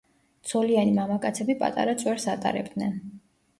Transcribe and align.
ცოლიანი 0.51 0.95
მამაკაცები 0.95 1.57
პატარა 1.61 1.95
წვერს 2.01 2.27
ატარებდნენ. 2.37 3.01